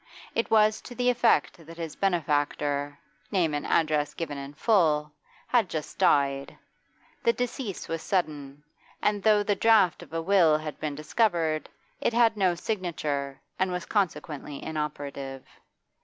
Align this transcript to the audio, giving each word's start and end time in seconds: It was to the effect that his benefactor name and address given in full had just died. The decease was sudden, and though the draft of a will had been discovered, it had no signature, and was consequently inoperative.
It 0.33 0.49
was 0.49 0.81
to 0.81 0.95
the 0.95 1.11
effect 1.11 1.63
that 1.63 1.77
his 1.77 1.95
benefactor 1.95 2.97
name 3.29 3.53
and 3.53 3.67
address 3.67 4.15
given 4.15 4.35
in 4.35 4.55
full 4.55 5.11
had 5.45 5.69
just 5.69 5.99
died. 5.99 6.57
The 7.21 7.33
decease 7.33 7.87
was 7.87 8.01
sudden, 8.01 8.63
and 8.99 9.21
though 9.21 9.43
the 9.43 9.53
draft 9.55 10.01
of 10.01 10.11
a 10.11 10.19
will 10.23 10.57
had 10.57 10.79
been 10.79 10.95
discovered, 10.95 11.69
it 11.99 12.13
had 12.13 12.35
no 12.35 12.55
signature, 12.55 13.39
and 13.59 13.71
was 13.71 13.85
consequently 13.85 14.63
inoperative. 14.63 15.45